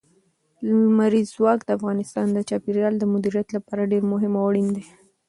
لمریز 0.67 1.27
ځواک 1.35 1.59
د 1.65 1.69
افغانستان 1.77 2.27
د 2.31 2.37
چاپیریال 2.49 2.93
د 2.97 3.03
مدیریت 3.13 3.47
لپاره 3.57 3.89
ډېر 3.91 4.03
مهم 4.11 4.33
او 4.39 4.45
اړین 4.49 4.67
دي. 4.75 4.83